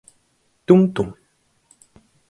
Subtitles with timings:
[0.65, 1.07] Tuntum